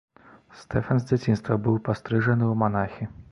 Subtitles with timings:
[0.61, 3.11] Стэфан з дзяцінства быў пастрыжаны ў манахі.